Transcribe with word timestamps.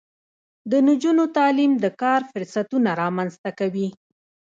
د 0.71 0.73
نجونو 0.87 1.23
تعلیم 1.37 1.71
د 1.83 1.85
کار 2.01 2.21
فرصتونه 2.31 2.89
رامنځته 3.01 3.49
کوي. 3.59 3.87